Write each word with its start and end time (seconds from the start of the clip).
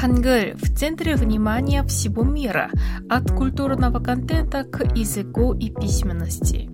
Хангыль 0.00 0.54
в 0.54 0.78
центре 0.78 1.14
внимания 1.14 1.82
всего 1.82 2.22
мира, 2.22 2.70
от 3.08 3.32
культурного 3.32 3.98
контента 3.98 4.64
к 4.64 4.96
языку 4.96 5.52
и 5.52 5.70
письменности. 5.70 6.69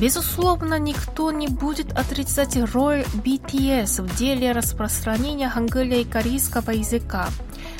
Безусловно, 0.00 0.78
никто 0.78 1.30
не 1.30 1.48
будет 1.48 1.92
отрицать 1.92 2.56
роль 2.72 3.04
BTS 3.22 4.02
в 4.02 4.16
деле 4.16 4.52
распространения 4.52 5.50
хангыля 5.50 5.98
и 5.98 6.04
корейского 6.04 6.70
языка. 6.70 7.28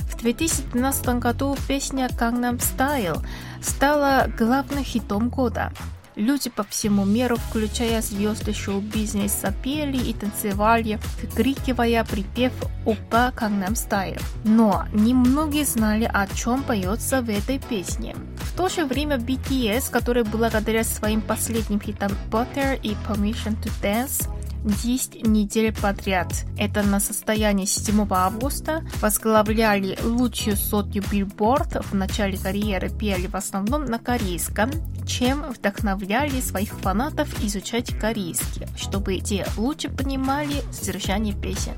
В 0.01 0.19
2012 0.19 1.19
году 1.19 1.57
песня 1.67 2.09
Gangnam 2.09 2.59
Style 2.59 3.25
стала 3.63 4.27
главным 4.39 4.85
хитом 4.85 5.31
года. 5.31 5.73
Люди 6.21 6.51
по 6.51 6.65
всему 6.65 7.07
миру, 7.07 7.37
включая 7.37 8.03
звезды 8.03 8.53
шоу-бизнеса, 8.53 9.55
пели 9.65 9.97
и 9.97 10.13
танцевали, 10.13 11.01
выкрикивая 11.23 12.05
припев 12.05 12.53
«Опа 12.85 13.33
Gangnam 13.35 13.73
Style». 13.73 14.21
Но 14.45 14.85
немногие 14.93 15.65
знали, 15.65 16.05
о 16.05 16.27
чем 16.27 16.63
поется 16.63 17.23
в 17.23 17.31
этой 17.31 17.59
песне. 17.59 18.15
В 18.37 18.55
то 18.55 18.69
же 18.69 18.85
время 18.85 19.17
BTS, 19.17 19.91
который 19.91 20.25
благодаря 20.25 20.85
своим 20.85 21.23
последним 21.23 21.81
хитам 21.81 22.13
«Butter» 22.31 22.79
и 22.83 22.91
«Permission 23.09 23.57
to 23.63 23.71
Dance» 23.83 24.29
10 24.65 25.27
недель 25.27 25.75
подряд. 25.75 26.29
Это 26.59 26.83
на 26.83 27.01
состояние 27.01 27.67
7 27.67 28.07
августа 28.11 28.85
возглавляли 29.01 29.99
лучшую 30.03 30.57
сотню 30.57 31.03
Billboard 31.03 31.83
в 31.83 31.95
начале 31.95 32.39
карьеры 32.39 32.91
пели 32.91 33.27
в 33.27 33.35
основном 33.35 33.87
на 33.87 33.99
корейском, 33.99 34.71
чем 35.07 35.43
вдохновляли 35.51 36.41
своих 36.41 36.71
фанатов 36.81 37.29
изучать 37.43 37.97
корейский, 37.99 38.67
чтобы 38.77 39.19
те 39.19 39.47
лучше 39.57 39.89
понимали 39.89 40.63
содержание 40.73 41.35
песен 41.35 41.75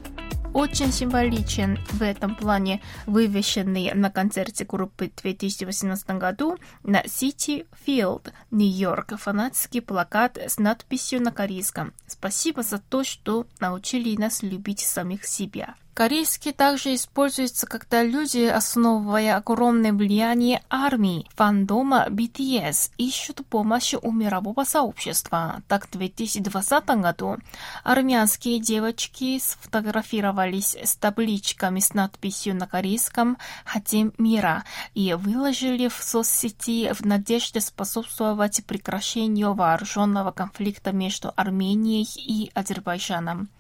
очень 0.55 0.93
символичен 0.93 1.79
в 1.93 2.03
этом 2.03 2.35
плане 2.35 2.83
вывешенный 3.07 3.93
на 3.95 4.11
концерте 4.11 4.65
группы 4.65 5.11
в 5.17 5.23
2018 5.23 6.11
году 6.11 6.59
на 6.83 7.03
City 7.03 7.67
Field, 7.87 8.33
Нью-Йорк, 8.51 9.19
фанатский 9.19 9.81
плакат 9.81 10.37
с 10.37 10.59
надписью 10.59 11.23
на 11.23 11.33
корейском 11.33 11.93
«Спасибо 12.07 12.63
за 12.63 12.79
то, 12.79 13.03
что 13.05 13.47
научили 13.61 14.15
нас 14.17 14.43
любить 14.43 14.81
самих 14.81 15.25
себя». 15.25 15.75
Корейский 15.95 16.53
также 16.53 16.95
используется, 16.95 17.67
когда 17.67 18.03
люди, 18.03 18.47
основывая 18.47 19.37
огромное 19.37 19.93
влияние 19.93 20.63
армии, 20.71 21.27
фандома 21.35 22.07
BTS, 22.09 22.93
ищут 22.97 23.47
помощи 23.47 23.99
у 24.01 24.11
мирового 24.11 24.65
сообщества. 24.65 25.63
Так, 25.69 25.87
в 25.87 25.91
2020 25.91 26.87
году 27.03 27.37
армянские 27.85 28.59
девочки 28.59 29.39
сфотографировались 29.39 30.75
с 30.83 30.97
табличками 30.97 31.81
с 31.81 31.93
надписью 31.93 32.57
на 32.57 32.67
корейском 32.67 33.37
«Хотим 33.67 34.15
мира» 34.17 34.65
и 34.95 35.13
выложили 35.13 35.89
в 35.89 36.03
соцсети 36.03 36.91
в 36.95 37.05
надежде 37.05 37.61
способствовать 37.61 38.65
прекращению 38.65 39.53
вооруженного 39.53 40.31
конфликта 40.31 40.93
между 40.93 41.35
Арменией 41.37 42.09
и 42.17 42.51
Азербайджаном. 42.55 43.51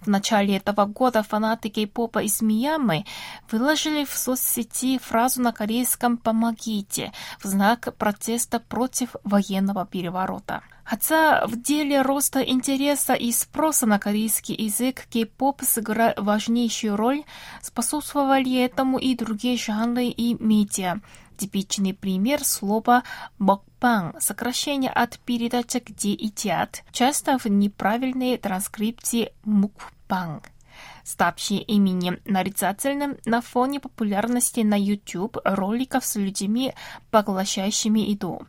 В 0.00 0.08
начале 0.08 0.56
этого 0.56 0.84
года 0.86 1.22
фанаты 1.22 1.70
кей-попа 1.76 2.22
из 2.22 2.40
Мьянмы 2.40 3.04
выложили 3.50 4.06
в 4.06 4.16
соцсети 4.16 4.98
фразу 4.98 5.42
на 5.42 5.52
корейском 5.52 6.16
«помогите» 6.16 7.12
в 7.42 7.46
знак 7.46 7.94
протеста 7.98 8.60
против 8.60 9.14
военного 9.24 9.84
переворота. 9.84 10.62
Хотя 10.84 11.46
в 11.46 11.60
деле 11.60 12.00
роста 12.00 12.40
интереса 12.40 13.12
и 13.12 13.30
спроса 13.32 13.86
на 13.86 13.98
корейский 13.98 14.54
язык 14.54 15.06
кей-поп 15.10 15.62
сыграл 15.62 16.14
важнейшую 16.16 16.96
роль, 16.96 17.24
способствовали 17.60 18.64
этому 18.64 18.98
и 18.98 19.14
другие 19.14 19.58
жанры 19.58 20.06
и 20.06 20.36
медиа. 20.42 21.00
Типичный 21.36 21.92
пример 21.92 22.42
слова 22.42 23.02
«мокбан»— 23.38 24.14
сокращение 24.20 24.90
от 24.90 25.18
передачи 25.18 25.82
«где 25.84 26.12
едят», 26.12 26.84
часто 26.92 27.36
в 27.36 27.44
неправильной 27.46 28.38
транскрипции 28.38 29.32
«мукбанг» 29.44 30.55
ставшие 31.04 31.62
именем 31.62 32.18
нарицательным 32.24 33.16
на 33.24 33.40
фоне 33.40 33.80
популярности 33.80 34.60
на 34.60 34.78
YouTube 34.78 35.38
роликов 35.44 36.04
с 36.04 36.16
людьми, 36.16 36.72
поглощающими 37.10 38.00
еду. 38.00 38.46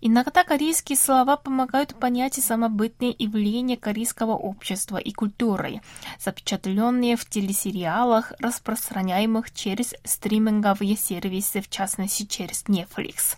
Иногда 0.00 0.44
корейские 0.44 0.98
слова 0.98 1.36
помогают 1.36 1.98
понять 1.98 2.34
самобытные 2.34 3.14
явления 3.18 3.76
корейского 3.76 4.32
общества 4.32 4.98
и 4.98 5.12
культуры, 5.12 5.80
запечатленные 6.18 7.16
в 7.16 7.24
телесериалах, 7.28 8.32
распространяемых 8.38 9.52
через 9.52 9.94
стриминговые 10.04 10.96
сервисы, 10.96 11.60
в 11.60 11.68
частности 11.68 12.24
через 12.24 12.64
Netflix. 12.64 13.36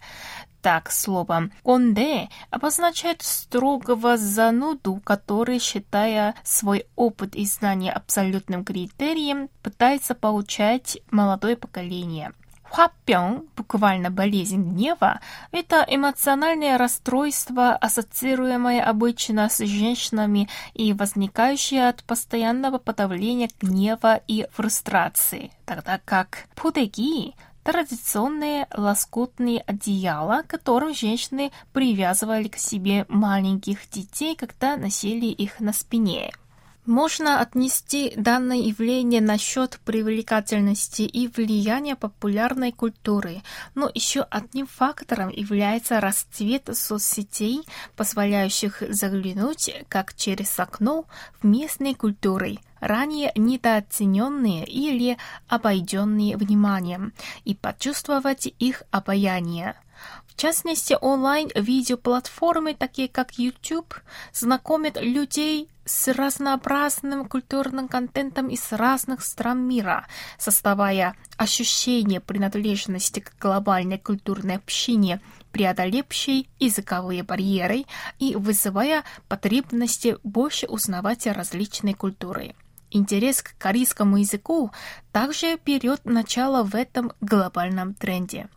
Так, 0.66 0.90
словом 0.90 1.52
«конде» 1.62 2.28
обозначает 2.50 3.22
строгого 3.22 4.16
зануду, 4.16 5.00
который, 5.04 5.60
считая 5.60 6.34
свой 6.42 6.86
опыт 6.96 7.36
и 7.36 7.44
знания 7.44 7.92
абсолютным 7.92 8.64
критерием, 8.64 9.48
пытается 9.62 10.16
получать 10.16 10.98
молодое 11.12 11.54
поколение– 11.54 12.32
Хвапён, 12.68 13.48
буквально 13.56 14.10
болезнь 14.10 14.60
гнева, 14.60 15.20
это 15.52 15.86
эмоциональное 15.88 16.76
расстройство, 16.78 17.76
ассоциируемое 17.76 18.82
обычно 18.82 19.48
с 19.48 19.64
женщинами 19.64 20.48
и 20.74 20.92
возникающее 20.92 21.88
от 21.88 22.02
постоянного 22.02 22.78
подавления 22.78 23.48
гнева 23.60 24.20
и 24.26 24.48
фрустрации, 24.52 25.52
тогда 25.64 26.00
как 26.04 26.48
пудеги 26.56 27.34
традиционные 27.66 28.68
лоскутные 28.72 29.60
одеяла, 29.66 30.44
которым 30.46 30.94
женщины 30.94 31.50
привязывали 31.72 32.46
к 32.46 32.56
себе 32.56 33.06
маленьких 33.08 33.90
детей, 33.90 34.36
когда 34.36 34.76
носили 34.76 35.26
их 35.26 35.58
на 35.58 35.72
спине. 35.72 36.32
Можно 36.86 37.40
отнести 37.40 38.12
данное 38.16 38.58
явление 38.58 39.20
насчет 39.20 39.80
привлекательности 39.84 41.02
и 41.02 41.26
влияния 41.26 41.96
популярной 41.96 42.70
культуры, 42.70 43.42
но 43.74 43.90
еще 43.92 44.20
одним 44.30 44.68
фактором 44.68 45.30
является 45.30 46.00
расцвет 46.00 46.70
соцсетей, 46.72 47.62
позволяющих 47.96 48.84
заглянуть, 48.88 49.74
как 49.88 50.14
через 50.14 50.56
окно, 50.60 51.06
в 51.40 51.44
местные 51.44 51.96
культуры, 51.96 52.58
ранее 52.86 53.32
недооцененные 53.34 54.64
или 54.64 55.18
обойденные 55.48 56.36
вниманием, 56.36 57.12
и 57.44 57.54
почувствовать 57.54 58.46
их 58.58 58.82
обаяние. 58.90 59.76
В 60.26 60.38
частности, 60.38 60.96
онлайн-видеоплатформы, 61.00 62.74
такие 62.74 63.08
как 63.08 63.38
YouTube, 63.38 63.94
знакомят 64.34 65.00
людей 65.00 65.70
с 65.86 66.12
разнообразным 66.12 67.26
культурным 67.26 67.88
контентом 67.88 68.48
из 68.48 68.70
разных 68.72 69.22
стран 69.22 69.66
мира, 69.66 70.06
создавая 70.36 71.16
ощущение 71.38 72.20
принадлежности 72.20 73.20
к 73.20 73.32
глобальной 73.40 73.98
культурной 73.98 74.56
общине, 74.56 75.20
преодолевшей 75.52 76.50
языковые 76.58 77.22
барьеры 77.22 77.86
и 78.18 78.34
вызывая 78.34 79.04
потребности 79.28 80.18
больше 80.22 80.66
узнавать 80.66 81.26
различные 81.26 81.94
культуры. 81.94 82.54
Интерес 82.96 83.42
к 83.42 83.54
корейскому 83.58 84.16
языку 84.16 84.70
также 85.12 85.58
берет 85.62 86.06
начало 86.06 86.62
в 86.62 86.74
этом 86.74 87.12
глобальном 87.20 87.92
тренде. 87.92 88.48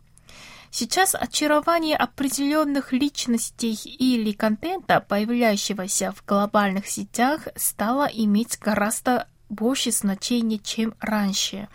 Сейчас 0.70 1.14
очарование 1.14 1.94
определенных 1.94 2.94
личностей 2.94 3.74
или 3.74 4.32
контента, 4.32 5.04
появляющегося 5.06 6.12
в 6.12 6.24
глобальных 6.24 6.86
сетях, 6.86 7.48
стало 7.54 8.06
иметь 8.06 8.58
гораздо 8.58 9.28
больше 9.50 9.90
значения, 9.90 10.58
чем 10.58 10.94
раньше. 11.00 11.68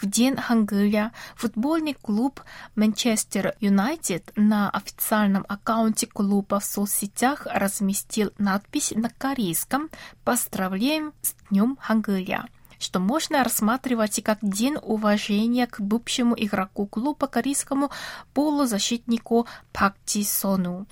В 0.00 0.06
день 0.06 0.36
Хангыля 0.36 1.12
футбольный 1.34 1.94
клуб 1.94 2.40
Манчестер 2.74 3.54
Юнайтед 3.60 4.32
на 4.36 4.70
официальном 4.70 5.44
аккаунте 5.48 6.06
клуба 6.06 6.60
в 6.60 6.64
соцсетях 6.64 7.46
разместил 7.50 8.32
надпись 8.38 8.92
на 8.96 9.10
корейском 9.10 9.90
«Поздравляем 10.24 11.12
с 11.20 11.34
Днем 11.50 11.76
Хангыля» 11.80 12.46
что 12.78 12.98
можно 12.98 13.42
рассматривать 13.42 14.18
и 14.18 14.22
как 14.22 14.38
день 14.42 14.76
уважения 14.82 15.66
к 15.66 15.80
бывшему 15.80 16.34
игроку 16.36 16.86
клуба 16.86 17.26
корейскому 17.26 17.90
полузащитнику 18.34 19.46
Пак 19.72 19.94
Джи 20.06 20.24
Сону. 20.24 20.86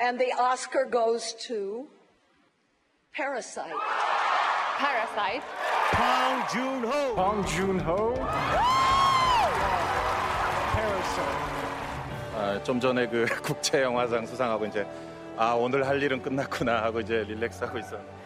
And 0.00 0.18
the 0.18 0.32
Oscar 0.36 0.90
goes 0.90 1.34
to 1.48 1.86
Parasite. 3.16 3.72
Parasite. 4.77 5.45
Bong 5.97 6.47
Joon-ho. 6.51 7.15
Bong 7.15 7.45
Joon-ho. 7.47 8.13
Parasite. 10.73 11.49
아, 12.35 12.63
좀 12.63 12.79
전에 12.79 13.07
그 13.07 13.25
국제 13.43 13.81
영화상 13.81 14.25
수상하고 14.25 14.65
이제 14.65 14.87
아 15.37 15.53
오늘 15.53 15.85
할 15.87 16.01
일은 16.01 16.21
끝났구나 16.21 16.83
하고 16.83 17.01
이제 17.01 17.23
릴렉스하고 17.27 17.77
있었는데. 17.79 18.19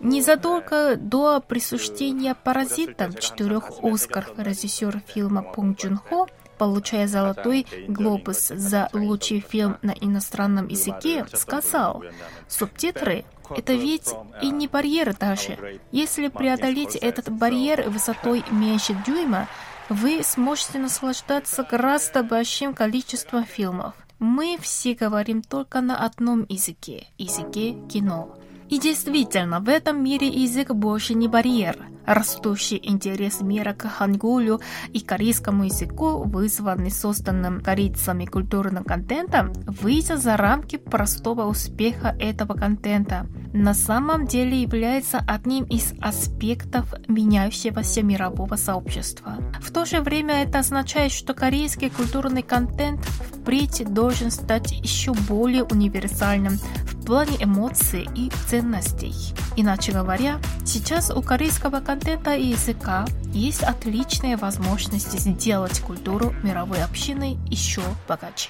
Незадолго 0.00 0.96
до 0.96 1.40
присуждения 1.40 2.34
«Паразитам» 2.34 3.14
четырех 3.14 3.70
Оскаров 3.84 4.36
режиссер 4.36 5.02
фильма 5.06 5.42
Пунг 5.42 5.78
Джун 5.78 5.96
Хо 5.96 6.26
получая 6.58 7.06
золотой 7.06 7.64
глобус 7.86 8.48
за 8.48 8.88
лучший 8.92 9.40
фильм 9.40 9.78
на 9.82 9.92
иностранном 9.92 10.66
языке, 10.66 11.24
сказал, 11.32 12.02
субтитры — 12.48 13.39
это 13.55 13.73
ведь 13.73 14.13
и 14.41 14.49
не 14.49 14.67
барьер 14.67 15.15
даже. 15.15 15.79
Если 15.91 16.27
преодолеть 16.27 16.95
этот 16.95 17.29
барьер 17.29 17.89
высотой 17.89 18.43
меньше 18.51 18.95
дюйма, 19.05 19.47
вы 19.89 20.23
сможете 20.23 20.79
наслаждаться 20.79 21.63
гораздо 21.69 22.23
большим 22.23 22.73
количеством 22.73 23.45
фильмов. 23.45 23.93
Мы 24.19 24.57
все 24.61 24.93
говорим 24.93 25.41
только 25.41 25.81
на 25.81 25.97
одном 25.97 26.45
языке– 26.47 27.07
языке 27.17 27.75
кино. 27.89 28.37
И 28.71 28.79
действительно, 28.79 29.59
в 29.59 29.67
этом 29.67 30.01
мире 30.01 30.29
язык 30.29 30.71
больше 30.71 31.13
не 31.13 31.27
барьер. 31.27 31.77
Растущий 32.05 32.79
интерес 32.81 33.41
мира 33.41 33.73
к 33.73 33.87
хангулю 33.87 34.61
и 34.93 35.01
корейскому 35.01 35.65
языку, 35.65 36.23
вызванный 36.23 36.89
созданным 36.89 37.59
корейцами 37.59 38.25
культурным 38.25 38.85
контентом, 38.85 39.51
выйдя 39.67 40.15
за 40.15 40.37
рамки 40.37 40.77
простого 40.77 41.47
успеха 41.47 42.15
этого 42.17 42.53
контента, 42.53 43.27
на 43.53 43.73
самом 43.73 44.25
деле 44.25 44.61
является 44.61 45.19
одним 45.27 45.65
из 45.65 45.93
аспектов 45.99 46.93
меняющегося 47.09 48.01
мирового 48.01 48.55
сообщества. 48.55 49.35
В 49.61 49.71
то 49.71 49.85
же 49.85 49.99
время 49.99 50.43
это 50.43 50.59
означает, 50.59 51.11
что 51.11 51.33
корейский 51.33 51.89
культурный 51.89 52.41
контент 52.41 53.03
впредь 53.05 53.83
должен 53.93 54.31
стать 54.31 54.71
еще 54.71 55.13
более 55.13 55.63
универсальным 55.63 56.57
в 57.01 57.05
плане 57.05 57.37
эмоций 57.39 58.07
и 58.15 58.31
ценностей. 58.47 59.13
Иначе 59.55 59.91
говоря, 59.91 60.39
сейчас 60.65 61.09
у 61.09 61.21
корейского 61.21 61.79
контента 61.79 62.35
и 62.35 62.47
языка 62.47 63.05
есть 63.33 63.63
отличные 63.63 64.37
возможности 64.37 65.17
сделать 65.17 65.79
культуру 65.81 66.33
мировой 66.43 66.83
общины 66.83 67.37
еще 67.47 67.81
богаче. 68.07 68.49